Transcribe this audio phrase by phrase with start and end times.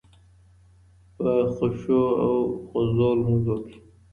[1.15, 2.33] په خشوع او
[2.69, 3.77] خضوع لمونځ وکړئ